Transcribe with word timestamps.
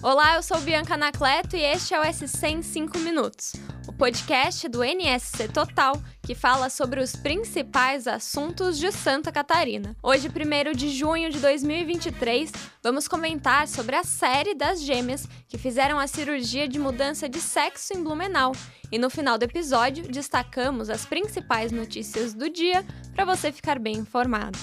Olá, 0.00 0.36
eu 0.36 0.44
sou 0.44 0.60
Bianca 0.60 0.94
Anacleto 0.94 1.56
e 1.56 1.60
este 1.60 1.92
é 1.92 2.00
o 2.00 2.04
SC 2.04 2.46
em 2.46 2.62
5 2.62 3.00
minutos, 3.00 3.54
o 3.88 3.92
podcast 3.92 4.68
do 4.68 4.84
NSC 4.84 5.48
Total 5.48 6.00
que 6.22 6.36
fala 6.36 6.70
sobre 6.70 7.00
os 7.00 7.16
principais 7.16 8.06
assuntos 8.06 8.78
de 8.78 8.92
Santa 8.92 9.32
Catarina. 9.32 9.96
Hoje, 10.00 10.28
1 10.28 10.72
de 10.76 10.90
junho 10.90 11.30
de 11.30 11.40
2023, 11.40 12.52
vamos 12.80 13.08
comentar 13.08 13.66
sobre 13.66 13.96
a 13.96 14.04
série 14.04 14.54
das 14.54 14.80
gêmeas 14.80 15.26
que 15.48 15.58
fizeram 15.58 15.98
a 15.98 16.06
cirurgia 16.06 16.68
de 16.68 16.78
mudança 16.78 17.28
de 17.28 17.40
sexo 17.40 17.92
em 17.92 18.04
Blumenau. 18.04 18.52
E 18.92 18.98
no 19.00 19.10
final 19.10 19.36
do 19.36 19.42
episódio, 19.42 20.06
destacamos 20.08 20.90
as 20.90 21.04
principais 21.04 21.72
notícias 21.72 22.32
do 22.32 22.48
dia 22.48 22.86
para 23.16 23.24
você 23.24 23.50
ficar 23.50 23.80
bem 23.80 23.96
informado. 23.96 24.58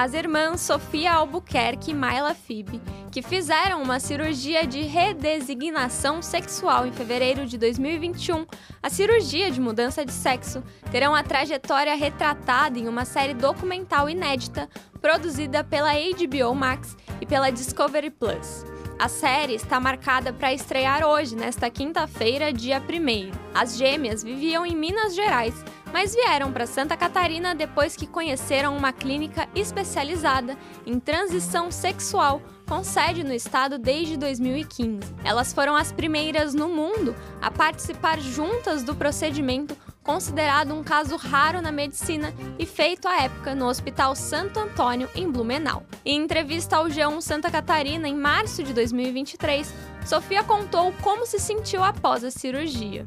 As 0.00 0.14
irmãs 0.14 0.62
Sofia 0.62 1.12
Albuquerque 1.12 1.90
e 1.90 1.94
Myla 1.94 2.32
Fib, 2.32 2.80
que 3.12 3.20
fizeram 3.20 3.82
uma 3.82 4.00
cirurgia 4.00 4.66
de 4.66 4.80
redesignação 4.80 6.22
sexual 6.22 6.86
em 6.86 6.92
fevereiro 6.92 7.44
de 7.44 7.58
2021. 7.58 8.46
A 8.82 8.88
cirurgia 8.88 9.50
de 9.50 9.60
mudança 9.60 10.02
de 10.02 10.12
sexo 10.12 10.62
terão 10.90 11.14
a 11.14 11.22
trajetória 11.22 11.94
retratada 11.94 12.78
em 12.78 12.88
uma 12.88 13.04
série 13.04 13.34
documental 13.34 14.08
inédita 14.08 14.70
produzida 15.02 15.62
pela 15.62 15.92
HBO 15.92 16.54
Max 16.54 16.96
e 17.20 17.26
pela 17.26 17.50
Discovery 17.50 18.08
Plus. 18.08 18.64
A 18.98 19.08
série 19.08 19.54
está 19.54 19.78
marcada 19.78 20.32
para 20.32 20.52
estrear 20.52 21.06
hoje, 21.06 21.36
nesta 21.36 21.68
quinta-feira, 21.68 22.50
dia 22.50 22.80
1. 22.80 23.32
As 23.54 23.76
gêmeas 23.76 24.22
viviam 24.22 24.64
em 24.64 24.74
Minas 24.74 25.14
Gerais 25.14 25.54
mas 25.92 26.14
vieram 26.14 26.52
para 26.52 26.66
Santa 26.66 26.96
Catarina 26.96 27.54
depois 27.54 27.96
que 27.96 28.06
conheceram 28.06 28.76
uma 28.76 28.92
clínica 28.92 29.48
especializada 29.54 30.56
em 30.86 30.98
transição 30.98 31.70
sexual 31.70 32.40
com 32.66 32.84
sede 32.84 33.24
no 33.24 33.32
estado 33.32 33.78
desde 33.78 34.16
2015. 34.16 35.00
Elas 35.24 35.52
foram 35.52 35.74
as 35.74 35.90
primeiras 35.90 36.54
no 36.54 36.68
mundo 36.68 37.14
a 37.40 37.50
participar 37.50 38.20
juntas 38.20 38.82
do 38.82 38.94
procedimento 38.94 39.76
considerado 40.02 40.74
um 40.74 40.82
caso 40.82 41.16
raro 41.16 41.60
na 41.60 41.70
medicina 41.70 42.34
e 42.58 42.66
feito 42.66 43.06
à 43.06 43.22
época 43.22 43.54
no 43.54 43.66
Hospital 43.66 44.16
Santo 44.16 44.58
Antônio, 44.58 45.08
em 45.14 45.30
Blumenau. 45.30 45.84
Em 46.04 46.22
entrevista 46.22 46.76
ao 46.76 46.86
G1 46.86 47.20
Santa 47.20 47.50
Catarina, 47.50 48.08
em 48.08 48.14
março 48.16 48.62
de 48.62 48.72
2023, 48.72 49.72
Sofia 50.06 50.42
contou 50.42 50.92
como 51.02 51.26
se 51.26 51.38
sentiu 51.38 51.84
após 51.84 52.24
a 52.24 52.30
cirurgia 52.30 53.06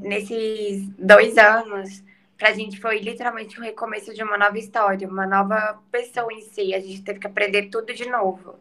nesses 0.00 0.88
dois 0.98 1.36
anos, 1.38 2.02
pra 2.36 2.52
gente 2.52 2.80
foi 2.80 2.98
literalmente 3.00 3.58
um 3.58 3.62
recomeço 3.62 4.14
de 4.14 4.22
uma 4.22 4.36
nova 4.36 4.58
história, 4.58 5.08
uma 5.08 5.26
nova 5.26 5.82
pessoa 5.90 6.32
em 6.32 6.42
si. 6.42 6.74
A 6.74 6.80
gente 6.80 7.02
teve 7.02 7.18
que 7.18 7.26
aprender 7.26 7.68
tudo 7.70 7.92
de 7.94 8.08
novo, 8.08 8.56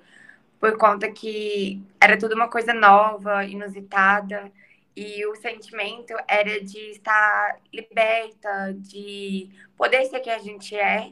por 0.60 0.78
conta 0.78 1.12
que 1.12 1.82
era 2.00 2.18
tudo 2.18 2.36
uma 2.36 2.50
coisa 2.50 2.74
nova, 2.74 3.44
inusitada, 3.46 4.52
e 4.96 5.26
o 5.26 5.36
sentimento 5.36 6.14
era 6.28 6.64
de 6.64 6.80
estar 6.92 7.60
liberta, 7.74 8.74
de 8.78 9.50
poder 9.76 10.06
ser 10.06 10.22
quem 10.22 10.34
a 10.34 10.40
gente 10.40 10.76
é 10.76 11.12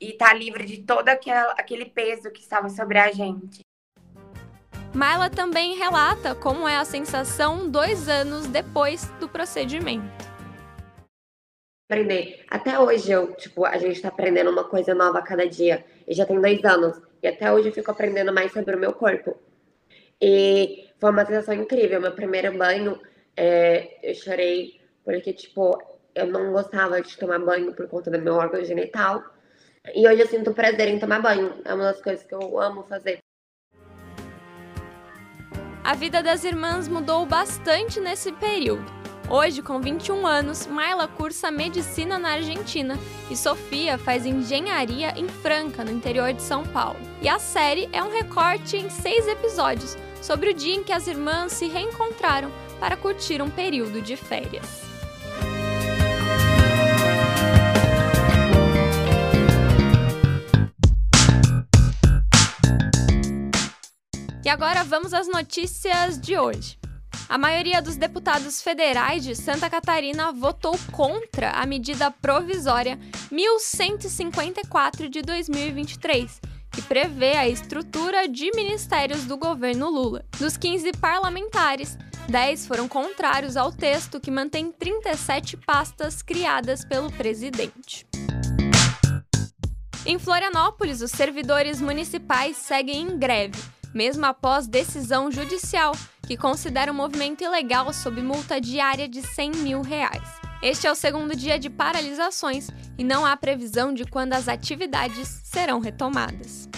e 0.00 0.12
estar 0.12 0.32
livre 0.32 0.64
de 0.64 0.82
todo 0.82 1.08
aquele 1.08 1.84
peso 1.84 2.30
que 2.30 2.40
estava 2.40 2.70
sobre 2.70 2.98
a 2.98 3.12
gente. 3.12 3.60
Myla 4.92 5.30
também 5.30 5.76
relata 5.76 6.34
como 6.34 6.66
é 6.66 6.76
a 6.76 6.84
sensação 6.84 7.70
dois 7.70 8.08
anos 8.08 8.48
depois 8.48 9.08
do 9.20 9.28
procedimento. 9.28 10.04
Aprender. 11.88 12.44
Até 12.50 12.78
hoje, 12.78 13.12
eu, 13.12 13.32
tipo, 13.34 13.64
a 13.64 13.78
gente 13.78 13.96
está 13.96 14.08
aprendendo 14.08 14.50
uma 14.50 14.64
coisa 14.64 14.92
nova 14.92 15.20
a 15.20 15.22
cada 15.22 15.46
dia. 15.46 15.84
E 16.08 16.14
já 16.14 16.26
tem 16.26 16.40
dois 16.40 16.64
anos. 16.64 17.00
E 17.22 17.28
até 17.28 17.52
hoje 17.52 17.68
eu 17.68 17.72
fico 17.72 17.90
aprendendo 17.90 18.32
mais 18.32 18.52
sobre 18.52 18.74
o 18.74 18.78
meu 18.78 18.92
corpo. 18.92 19.36
E 20.20 20.88
foi 20.98 21.10
uma 21.10 21.24
sensação 21.24 21.54
incrível. 21.54 22.00
Meu 22.00 22.12
primeiro 22.12 22.56
banho, 22.58 23.00
é, 23.36 23.96
eu 24.02 24.14
chorei 24.16 24.80
porque, 25.04 25.32
tipo, 25.32 25.80
eu 26.16 26.26
não 26.26 26.52
gostava 26.52 27.00
de 27.00 27.16
tomar 27.16 27.38
banho 27.38 27.72
por 27.74 27.86
conta 27.88 28.10
do 28.10 28.20
meu 28.20 28.34
órgão 28.34 28.64
genital. 28.64 29.22
E 29.94 30.06
hoje 30.06 30.22
eu 30.22 30.26
sinto 30.26 30.52
prazer 30.52 30.88
em 30.88 30.98
tomar 30.98 31.22
banho. 31.22 31.60
É 31.64 31.72
uma 31.72 31.84
das 31.84 32.02
coisas 32.02 32.24
que 32.24 32.34
eu 32.34 32.58
amo 32.58 32.82
fazer. 32.82 33.19
A 35.90 35.94
vida 35.94 36.22
das 36.22 36.44
irmãs 36.44 36.86
mudou 36.86 37.26
bastante 37.26 37.98
nesse 37.98 38.30
período. 38.30 38.84
Hoje, 39.28 39.60
com 39.60 39.80
21 39.80 40.24
anos, 40.24 40.64
Myla 40.68 41.08
cursa 41.08 41.50
medicina 41.50 42.16
na 42.16 42.34
Argentina 42.34 42.96
e 43.28 43.36
Sofia 43.36 43.98
faz 43.98 44.24
engenharia 44.24 45.12
em 45.18 45.26
Franca, 45.26 45.84
no 45.84 45.90
interior 45.90 46.32
de 46.32 46.42
São 46.42 46.64
Paulo. 46.64 47.00
E 47.20 47.28
a 47.28 47.40
série 47.40 47.88
é 47.92 48.00
um 48.04 48.08
recorte 48.12 48.76
em 48.76 48.88
seis 48.88 49.26
episódios 49.26 49.98
sobre 50.22 50.50
o 50.50 50.54
dia 50.54 50.76
em 50.76 50.84
que 50.84 50.92
as 50.92 51.08
irmãs 51.08 51.54
se 51.54 51.66
reencontraram 51.66 52.52
para 52.78 52.96
curtir 52.96 53.42
um 53.42 53.50
período 53.50 54.00
de 54.00 54.14
férias. 54.14 54.89
E 64.50 64.52
agora 64.52 64.82
vamos 64.82 65.14
às 65.14 65.28
notícias 65.28 66.18
de 66.18 66.36
hoje. 66.36 66.76
A 67.28 67.38
maioria 67.38 67.80
dos 67.80 67.94
deputados 67.94 68.60
federais 68.60 69.22
de 69.22 69.36
Santa 69.36 69.70
Catarina 69.70 70.32
votou 70.32 70.76
contra 70.90 71.52
a 71.52 71.64
medida 71.64 72.10
provisória 72.10 72.98
1154 73.30 75.08
de 75.08 75.22
2023, 75.22 76.40
que 76.72 76.82
prevê 76.82 77.36
a 77.36 77.48
estrutura 77.48 78.26
de 78.26 78.50
ministérios 78.56 79.24
do 79.24 79.36
governo 79.36 79.88
Lula. 79.88 80.24
Dos 80.36 80.56
15 80.56 80.94
parlamentares, 80.94 81.96
10 82.28 82.66
foram 82.66 82.88
contrários 82.88 83.56
ao 83.56 83.70
texto 83.70 84.18
que 84.18 84.32
mantém 84.32 84.72
37 84.72 85.58
pastas 85.58 86.22
criadas 86.22 86.84
pelo 86.84 87.12
presidente. 87.12 88.04
Em 90.04 90.18
Florianópolis, 90.18 91.02
os 91.02 91.12
servidores 91.12 91.80
municipais 91.80 92.56
seguem 92.56 93.02
em 93.02 93.16
greve 93.16 93.56
mesmo 93.94 94.26
após 94.26 94.66
decisão 94.66 95.30
judicial 95.30 95.92
que 96.26 96.36
considera 96.36 96.92
o 96.92 96.94
movimento 96.94 97.42
ilegal 97.42 97.92
sob 97.92 98.22
multa 98.22 98.60
diária 98.60 99.08
de 99.08 99.22
100 99.22 99.50
mil 99.52 99.82
reais. 99.82 100.28
Este 100.62 100.86
é 100.86 100.92
o 100.92 100.94
segundo 100.94 101.34
dia 101.34 101.58
de 101.58 101.70
paralisações 101.70 102.68
e 102.98 103.02
não 103.02 103.24
há 103.24 103.36
previsão 103.36 103.94
de 103.94 104.04
quando 104.04 104.34
as 104.34 104.46
atividades 104.46 105.26
serão 105.44 105.80
retomadas. 105.80 106.68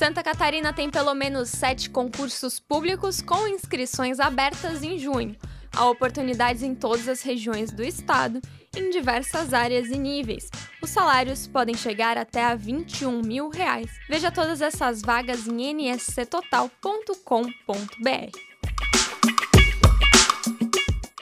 Santa 0.00 0.22
Catarina 0.22 0.72
tem 0.72 0.88
pelo 0.88 1.12
menos 1.12 1.50
sete 1.50 1.90
concursos 1.90 2.58
públicos 2.58 3.20
com 3.20 3.46
inscrições 3.46 4.18
abertas 4.18 4.82
em 4.82 4.98
junho. 4.98 5.36
Há 5.74 5.88
oportunidades 5.88 6.62
em 6.62 6.74
todas 6.74 7.08
as 7.08 7.22
regiões 7.22 7.70
do 7.70 7.82
estado 7.82 8.40
em 8.76 8.90
diversas 8.90 9.52
áreas 9.52 9.88
e 9.88 9.98
níveis. 9.98 10.48
Os 10.82 10.90
salários 10.90 11.46
podem 11.46 11.74
chegar 11.74 12.16
até 12.16 12.44
a 12.44 12.54
21 12.54 13.22
mil 13.22 13.48
reais. 13.48 13.90
Veja 14.08 14.30
todas 14.30 14.60
essas 14.60 15.02
vagas 15.02 15.46
em 15.46 15.92
nsctotal.com.br. 15.92 18.50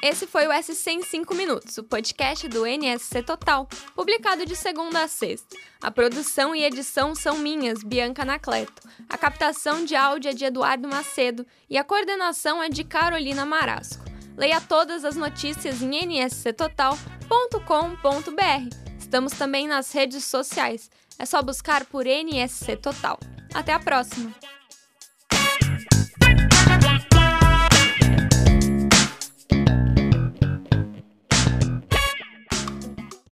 Esse 0.00 0.26
foi 0.26 0.46
o 0.46 0.62
SC 0.62 0.92
em 0.92 1.02
5 1.02 1.34
minutos, 1.34 1.76
o 1.76 1.82
podcast 1.82 2.48
do 2.48 2.64
NSC 2.64 3.22
Total, 3.22 3.68
publicado 3.94 4.46
de 4.46 4.54
segunda 4.54 5.02
a 5.02 5.08
sexta. 5.08 5.56
A 5.82 5.90
produção 5.90 6.54
e 6.54 6.64
edição 6.64 7.14
são 7.14 7.36
minhas, 7.36 7.82
Bianca 7.82 8.22
Anacleto. 8.22 8.88
A 9.08 9.18
captação 9.18 9.84
de 9.84 9.96
áudio 9.96 10.30
é 10.30 10.34
de 10.34 10.44
Eduardo 10.44 10.88
Macedo 10.88 11.44
e 11.68 11.76
a 11.76 11.84
coordenação 11.84 12.62
é 12.62 12.68
de 12.68 12.84
Carolina 12.84 13.44
Marasco. 13.44 14.07
Leia 14.38 14.60
todas 14.60 15.04
as 15.04 15.16
notícias 15.16 15.82
em 15.82 15.90
nsctotal.com.br 16.06 17.18
com.br 17.66 18.74
Estamos 18.98 19.32
também 19.32 19.68
nas 19.68 19.92
redes 19.92 20.24
sociais. 20.24 20.90
É 21.18 21.26
só 21.26 21.42
buscar 21.42 21.84
por 21.86 22.06
NSC 22.06 22.76
Total. 22.76 23.18
Até 23.54 23.72
a 23.72 23.80
próxima! 23.80 24.32